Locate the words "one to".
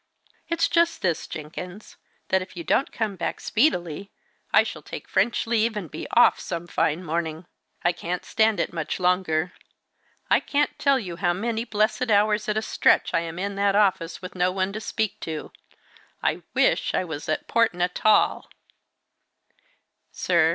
14.51-14.81